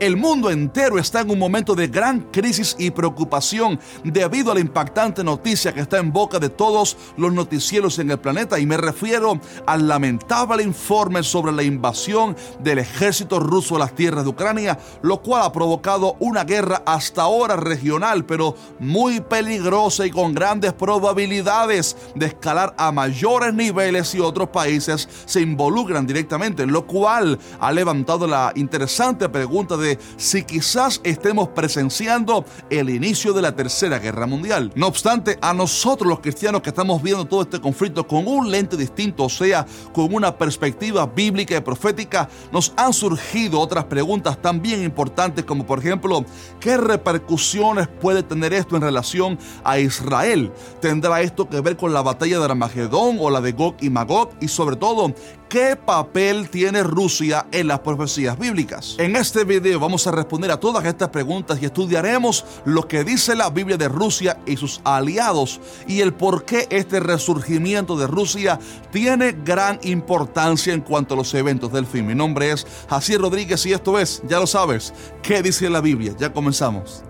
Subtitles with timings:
[0.00, 4.60] El mundo entero está en un momento de gran crisis y preocupación debido a la
[4.60, 8.76] impactante noticia que está en boca de todos los noticieros en el planeta y me
[8.76, 14.78] refiero al lamentable informe sobre la invasión del ejército ruso a las tierras de Ucrania,
[15.02, 20.74] lo cual ha provocado una guerra hasta ahora regional, pero muy peligrosa y con grandes
[20.74, 27.72] probabilidades de escalar a mayores niveles y otros países se involucran directamente, lo cual ha
[27.72, 34.26] levantado la interesante pregunta de si quizás estemos presenciando el inicio de la Tercera Guerra
[34.26, 34.72] Mundial.
[34.74, 38.76] No obstante, a nosotros los cristianos que estamos viendo todo este conflicto con un lente
[38.76, 44.82] distinto, o sea, con una perspectiva bíblica y profética, nos han surgido otras preguntas también
[44.82, 46.24] importantes como por ejemplo,
[46.60, 50.52] ¿qué repercusiones puede tener esto en relación a Israel?
[50.80, 54.30] ¿Tendrá esto que ver con la batalla de Armagedón o la de Gog y Magog?
[54.40, 55.12] Y sobre todo,
[55.48, 58.96] ¿Qué papel tiene Rusia en las profecías bíblicas?
[58.98, 63.34] En este video vamos a responder a todas estas preguntas y estudiaremos lo que dice
[63.34, 68.58] la Biblia de Rusia y sus aliados y el por qué este resurgimiento de Rusia
[68.92, 72.06] tiene gran importancia en cuanto a los eventos del fin.
[72.06, 76.12] Mi nombre es Jacier Rodríguez y esto es, ya lo sabes, ¿qué dice la Biblia?
[76.18, 77.07] Ya comenzamos.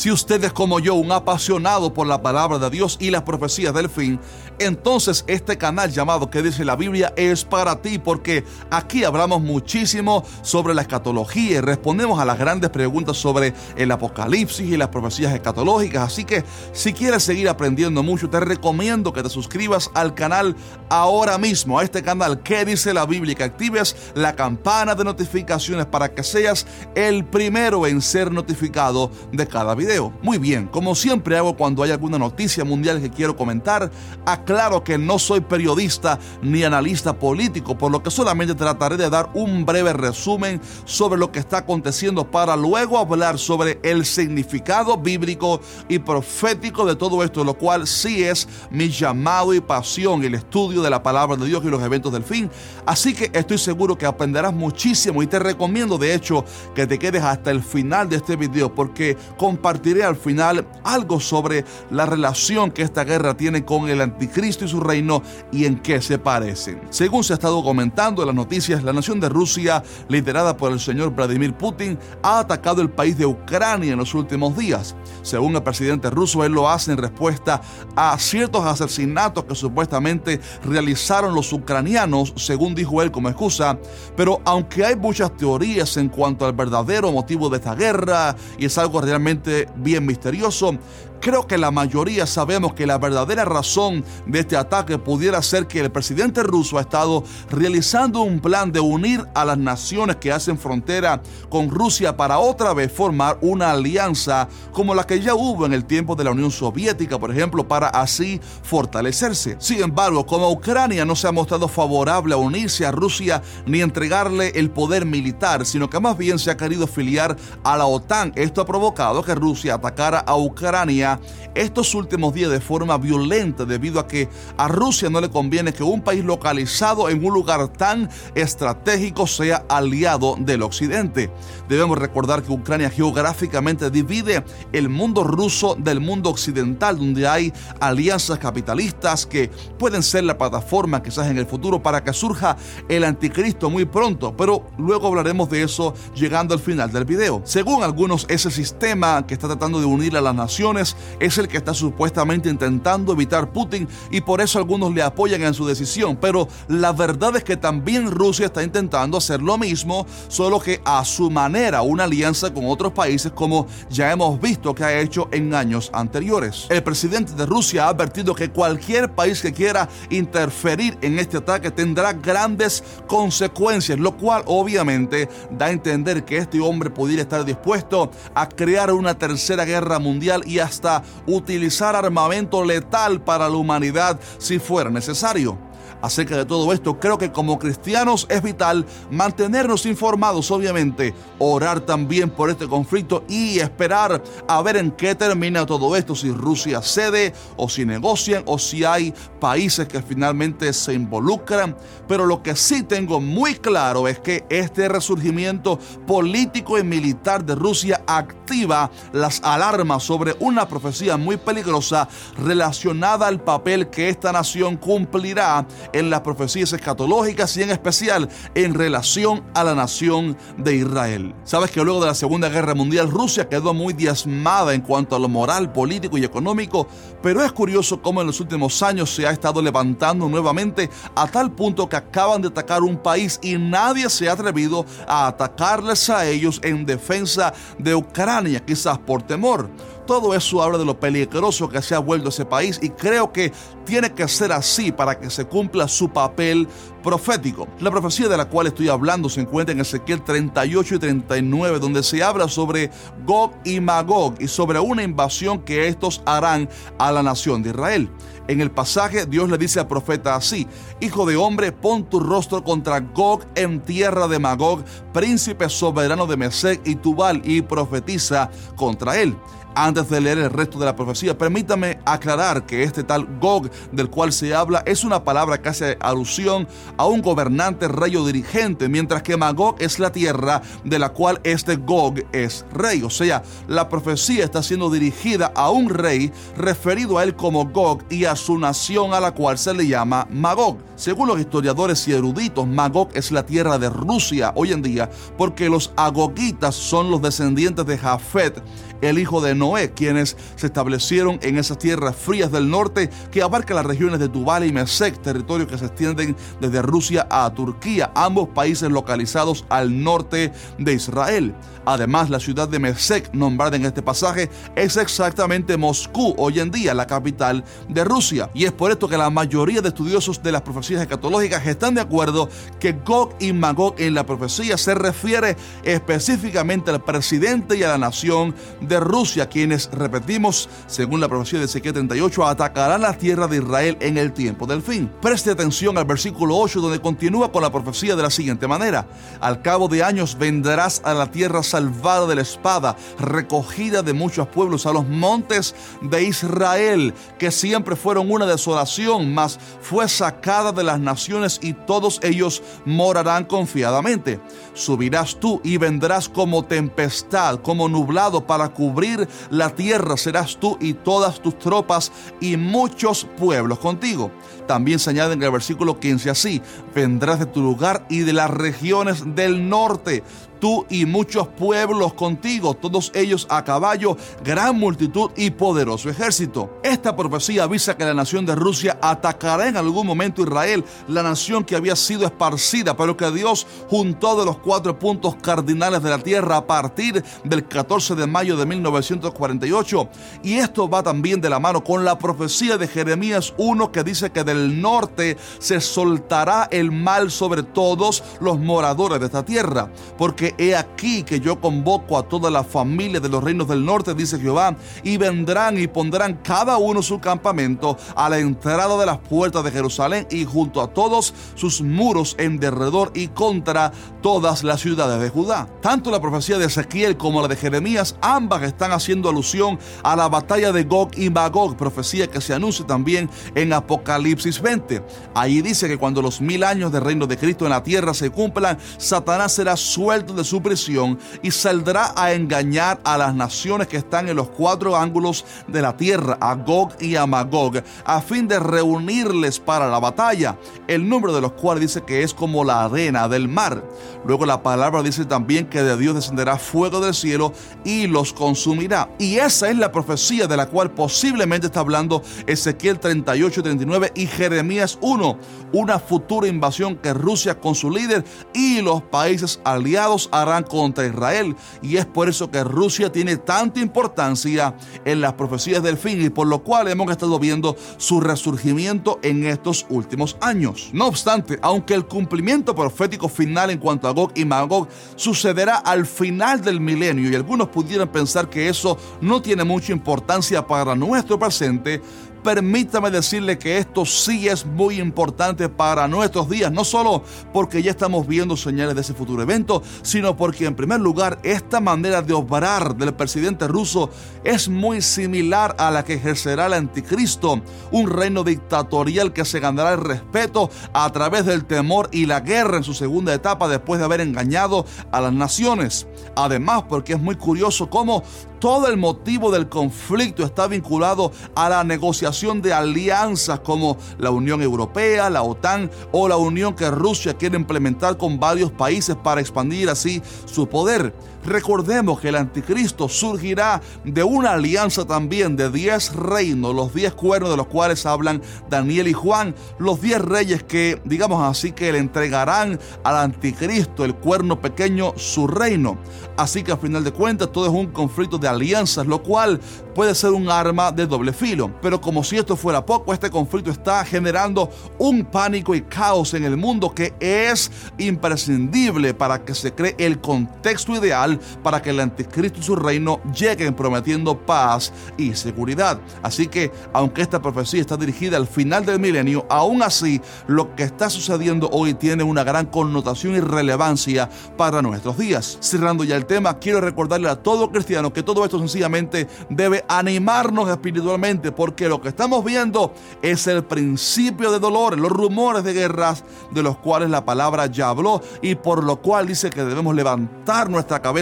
[0.00, 3.74] Si usted es como yo, un apasionado por la palabra de Dios y las profecías
[3.74, 4.18] del fin,
[4.58, 10.24] entonces este canal llamado que dice la Biblia es para ti porque aquí hablamos muchísimo
[10.40, 15.34] sobre la escatología y respondemos a las grandes preguntas sobre el apocalipsis y las profecías
[15.34, 16.02] escatológicas.
[16.02, 20.56] Así que si quieres seguir aprendiendo mucho, te recomiendo que te suscribas al canal
[20.88, 25.84] ahora mismo, a este canal que dice la Biblia que actives la campana de notificaciones
[25.84, 29.89] para que seas el primero en ser notificado de cada video.
[30.22, 33.90] Muy bien, como siempre hago cuando hay alguna noticia mundial que quiero comentar,
[34.24, 39.30] aclaro que no soy periodista ni analista político, por lo que solamente trataré de dar
[39.34, 45.60] un breve resumen sobre lo que está aconteciendo para luego hablar sobre el significado bíblico
[45.88, 50.82] y profético de todo esto, lo cual sí es mi llamado y pasión, el estudio
[50.82, 52.48] de la palabra de Dios y los eventos del fin.
[52.86, 56.44] Así que estoy seguro que aprenderás muchísimo y te recomiendo de hecho
[56.76, 61.20] que te quedes hasta el final de este video porque compartir compartiré al final algo
[61.20, 65.78] sobre la relación que esta guerra tiene con el anticristo y su reino y en
[65.78, 66.82] qué se parecen.
[66.90, 70.80] Según se ha estado comentando en las noticias, la nación de Rusia, liderada por el
[70.80, 74.94] señor Vladimir Putin, ha atacado el país de Ucrania en los últimos días.
[75.22, 77.62] Según el presidente ruso, él lo hace en respuesta
[77.96, 83.78] a ciertos asesinatos que supuestamente realizaron los ucranianos, según dijo él como excusa.
[84.14, 88.76] Pero aunque hay muchas teorías en cuanto al verdadero motivo de esta guerra, y es
[88.76, 90.78] algo realmente bien misterioso,
[91.20, 95.80] Creo que la mayoría sabemos que la verdadera razón de este ataque pudiera ser que
[95.80, 100.56] el presidente ruso ha estado realizando un plan de unir a las naciones que hacen
[100.56, 101.20] frontera
[101.50, 105.84] con Rusia para otra vez formar una alianza como la que ya hubo en el
[105.84, 109.56] tiempo de la Unión Soviética, por ejemplo, para así fortalecerse.
[109.58, 114.52] Sin embargo, como Ucrania no se ha mostrado favorable a unirse a Rusia ni entregarle
[114.54, 118.62] el poder militar, sino que más bien se ha querido afiliar a la OTAN, esto
[118.62, 121.09] ha provocado que Rusia atacara a Ucrania
[121.54, 125.82] estos últimos días de forma violenta debido a que a Rusia no le conviene que
[125.82, 131.30] un país localizado en un lugar tan estratégico sea aliado del occidente.
[131.68, 138.38] Debemos recordar que Ucrania geográficamente divide el mundo ruso del mundo occidental donde hay alianzas
[138.38, 142.56] capitalistas que pueden ser la plataforma quizás en el futuro para que surja
[142.88, 147.42] el anticristo muy pronto, pero luego hablaremos de eso llegando al final del video.
[147.44, 151.58] Según algunos, ese sistema que está tratando de unir a las naciones es el que
[151.58, 156.16] está supuestamente intentando evitar Putin y por eso algunos le apoyan en su decisión.
[156.16, 161.04] Pero la verdad es que también Rusia está intentando hacer lo mismo, solo que a
[161.04, 165.54] su manera, una alianza con otros países como ya hemos visto que ha hecho en
[165.54, 166.66] años anteriores.
[166.68, 171.70] El presidente de Rusia ha advertido que cualquier país que quiera interferir en este ataque
[171.70, 178.10] tendrá grandes consecuencias, lo cual obviamente da a entender que este hombre pudiera estar dispuesto
[178.34, 180.89] a crear una tercera guerra mundial y hasta
[181.26, 185.69] utilizar armamento letal para la humanidad si fuera necesario.
[186.02, 192.30] Acerca de todo esto, creo que como cristianos es vital mantenernos informados, obviamente, orar también
[192.30, 197.32] por este conflicto y esperar a ver en qué termina todo esto, si Rusia cede
[197.56, 201.76] o si negocian o si hay países que finalmente se involucran.
[202.08, 207.54] Pero lo que sí tengo muy claro es que este resurgimiento político y militar de
[207.54, 212.08] Rusia activa las alarmas sobre una profecía muy peligrosa
[212.38, 218.74] relacionada al papel que esta nación cumplirá en las profecías escatológicas y en especial en
[218.74, 221.34] relación a la nación de Israel.
[221.44, 225.18] Sabes que luego de la Segunda Guerra Mundial Rusia quedó muy diezmada en cuanto a
[225.18, 226.86] lo moral, político y económico,
[227.22, 231.52] pero es curioso cómo en los últimos años se ha estado levantando nuevamente a tal
[231.52, 236.26] punto que acaban de atacar un país y nadie se ha atrevido a atacarles a
[236.26, 239.70] ellos en defensa de Ucrania, quizás por temor.
[240.06, 243.52] Todo eso habla de lo peligroso que se ha vuelto ese país y creo que
[243.90, 246.68] tiene que ser así para que se cumpla su papel
[247.02, 247.66] profético.
[247.80, 252.04] La profecía de la cual estoy hablando se encuentra en Ezequiel 38 y 39, donde
[252.04, 252.92] se habla sobre
[253.26, 258.08] Gog y Magog y sobre una invasión que estos harán a la nación de Israel.
[258.46, 260.68] En el pasaje Dios le dice al profeta así,
[261.00, 266.36] Hijo de hombre, pon tu rostro contra Gog en tierra de Magog, príncipe soberano de
[266.36, 269.36] Mesec y Tubal, y profetiza contra él.
[269.74, 274.10] Antes de leer el resto de la profecía, permítame aclarar que este tal Gog del
[274.10, 276.66] cual se habla es una palabra que hace alusión
[276.96, 281.40] a un gobernante, rey o dirigente, mientras que Magog es la tierra de la cual
[281.44, 283.02] este Gog es rey.
[283.02, 288.04] O sea, la profecía está siendo dirigida a un rey referido a él como Gog
[288.10, 290.78] y a su nación a la cual se le llama Magog.
[290.96, 295.70] Según los historiadores y eruditos, Magog es la tierra de Rusia hoy en día porque
[295.70, 298.62] los agogitas son los descendientes de Jafet
[299.00, 303.69] el hijo de Noé, quienes se establecieron en esas tierras frías del norte que abarcan
[303.74, 308.48] las regiones de Tubal y Mesec, territorios que se extienden desde Rusia a Turquía, ambos
[308.48, 311.54] países localizados al norte de Israel.
[311.86, 316.94] Además, la ciudad de Mesec, nombrada en este pasaje, es exactamente Moscú, hoy en día
[316.94, 318.50] la capital de Rusia.
[318.54, 322.02] Y es por esto que la mayoría de estudiosos de las profecías escatológicas están de
[322.02, 327.88] acuerdo que Gog y Magog en la profecía se refiere específicamente al presidente y a
[327.88, 333.48] la nación de Rusia, quienes, repetimos, según la profecía de Ezequiel 38, atacarán la tierra
[333.50, 335.10] de Israel en el tiempo del fin.
[335.20, 339.06] Preste atención al versículo 8 donde continúa con la profecía de la siguiente manera.
[339.40, 344.48] Al cabo de años vendrás a la tierra salvada de la espada, recogida de muchos
[344.48, 350.84] pueblos, a los montes de Israel, que siempre fueron una desolación, mas fue sacada de
[350.84, 354.40] las naciones y todos ellos morarán confiadamente.
[354.72, 360.94] Subirás tú y vendrás como tempestad, como nublado para cubrir la tierra serás tú y
[360.94, 364.30] todas tus tropas y muchos pueblos contigo.
[364.68, 366.62] También se añade en el versículo 15 así,
[366.94, 370.22] vendrás de tu lugar y de las regiones del norte
[370.60, 376.78] tú y muchos pueblos contigo, todos ellos a caballo, gran multitud y poderoso ejército.
[376.82, 381.64] Esta profecía avisa que la nación de Rusia atacará en algún momento Israel, la nación
[381.64, 386.18] que había sido esparcida, pero que Dios juntó de los cuatro puntos cardinales de la
[386.18, 390.08] tierra a partir del 14 de mayo de 1948.
[390.42, 394.30] Y esto va también de la mano con la profecía de Jeremías 1 que dice
[394.30, 400.49] que del norte se soltará el mal sobre todos los moradores de esta tierra, porque
[400.58, 404.38] he aquí que yo convoco a toda la familia de los reinos del norte, dice
[404.38, 409.64] Jehová, y vendrán y pondrán cada uno su campamento a la entrada de las puertas
[409.64, 413.92] de Jerusalén y junto a todos sus muros en derredor y contra
[414.22, 415.68] todas las ciudades de Judá.
[415.80, 420.28] Tanto la profecía de Ezequiel como la de Jeremías, ambas están haciendo alusión a la
[420.28, 425.02] batalla de Gog y Magog, profecía que se anuncia también en Apocalipsis 20.
[425.34, 428.30] Allí dice que cuando los mil años de reino de Cristo en la tierra se
[428.30, 433.96] cumplan, Satanás será suelto de su prisión y saldrá a engañar a las naciones que
[433.96, 438.48] están en los cuatro ángulos de la tierra, a Gog y a Magog, a fin
[438.48, 440.56] de reunirles para la batalla,
[440.86, 443.84] el número de los cuales dice que es como la arena del mar.
[444.26, 447.52] Luego la palabra dice también que de Dios descenderá fuego del cielo
[447.84, 449.10] y los consumirá.
[449.18, 454.26] Y esa es la profecía de la cual posiblemente está hablando Ezequiel 38 39 y
[454.26, 455.38] Jeremías 1,
[455.72, 461.56] una futura invasión que Rusia con su líder y los países aliados harán contra Israel.
[461.82, 466.30] Y es por eso que Rusia tiene tanta importancia en las profecías del fin y
[466.30, 470.90] por lo cual hemos estado viendo su resurgimiento en estos últimos años.
[470.92, 476.06] No obstante, aunque el cumplimiento profético final en cuanto a Gog y Magog sucederá al
[476.06, 481.38] final del milenio y algunos pudieran pensar que eso no tiene mucha importancia para nuestro
[481.38, 482.02] presente,
[482.42, 487.90] permítame decirle que esto sí es muy importante para nuestros días, no solo porque ya
[487.90, 492.32] estamos viendo señales de ese futuro evento, sino porque en primer lugar esta manera de
[492.32, 494.10] obrar del presidente ruso
[494.44, 499.92] es muy similar a la que ejercerá el anticristo, un reino dictatorial que se ganará
[499.92, 504.04] el respeto a través del temor y la guerra en su segunda etapa después de
[504.06, 506.06] haber engañado a las naciones.
[506.36, 508.22] Además, porque es muy curioso cómo
[508.60, 514.62] todo el motivo del conflicto está vinculado a la negociación de alianzas como la Unión
[514.62, 519.88] Europea, la OTAN o la unión que Rusia quiere implementar con varios países para expandir
[519.88, 521.14] así su poder.
[521.44, 527.50] Recordemos que el anticristo surgirá de una alianza también de 10 reinos, los 10 cuernos
[527.50, 531.98] de los cuales hablan Daniel y Juan, los 10 reyes que, digamos así, que le
[531.98, 535.96] entregarán al anticristo, el cuerno pequeño, su reino.
[536.36, 539.60] Así que al final de cuentas todo es un conflicto de alianzas, lo cual
[539.94, 541.70] puede ser un arma de doble filo.
[541.82, 546.44] Pero como si esto fuera poco, este conflicto está generando un pánico y caos en
[546.44, 551.29] el mundo que es imprescindible para que se cree el contexto ideal
[551.62, 556.00] para que el anticristo y su reino lleguen prometiendo paz y seguridad.
[556.22, 560.84] Así que, aunque esta profecía está dirigida al final del milenio, aún así lo que
[560.84, 565.58] está sucediendo hoy tiene una gran connotación y relevancia para nuestros días.
[565.60, 570.68] Cerrando ya el tema, quiero recordarle a todo cristiano que todo esto sencillamente debe animarnos
[570.68, 576.24] espiritualmente porque lo que estamos viendo es el principio de dolor, los rumores de guerras
[576.50, 580.70] de los cuales la palabra ya habló y por lo cual dice que debemos levantar
[580.70, 581.19] nuestra cabeza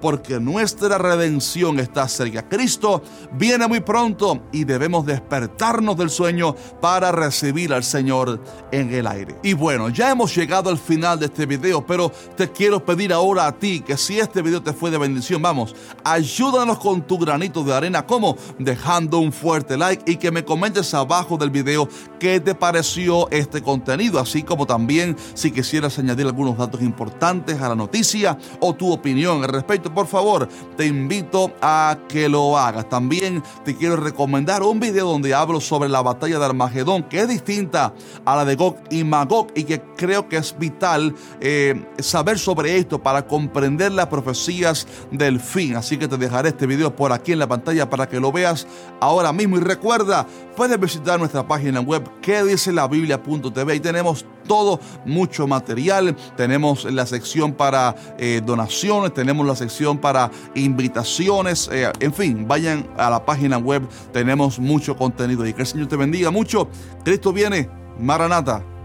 [0.00, 2.48] porque nuestra redención está cerca.
[2.48, 3.02] Cristo
[3.32, 8.40] viene muy pronto y debemos despertarnos del sueño para recibir al Señor
[8.72, 9.36] en el aire.
[9.42, 13.46] Y bueno, ya hemos llegado al final de este video, pero te quiero pedir ahora
[13.46, 15.74] a ti que si este video te fue de bendición, vamos,
[16.04, 20.94] Ayúdanos con tu granito de arena, como dejando un fuerte like y que me comentes
[20.94, 21.88] abajo del video
[22.18, 27.68] qué te pareció este contenido, así como también si quisieras añadir algunos datos importantes a
[27.68, 32.88] la noticia o tu opinión al respecto, por favor, te invito a que lo hagas.
[32.88, 37.28] También te quiero recomendar un video donde hablo sobre la batalla de Armagedón, que es
[37.28, 37.92] distinta
[38.24, 42.76] a la de Gog y Magog y que creo que es vital eh, saber sobre
[42.76, 45.76] esto para comprender las profecías del fin.
[45.76, 48.66] Así que te dejaré este video por aquí en la pantalla para que lo veas
[49.00, 49.56] ahora mismo.
[49.56, 50.26] Y recuerda,
[50.56, 56.16] puedes visitar nuestra página web que dice la biblia.tv y tenemos todo, mucho material.
[56.36, 61.68] Tenemos la sección para eh, donaciones, tenemos la sección para invitaciones.
[61.70, 65.86] Eh, en fin, vayan a la página web, tenemos mucho contenido y que el Señor
[65.86, 66.70] te bendiga mucho.
[67.04, 67.68] Cristo viene,
[68.00, 68.77] Maranata.